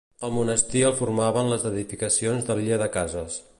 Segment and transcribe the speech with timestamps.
[0.27, 3.41] El monestir el formaven les edificacions de l'illa de cases.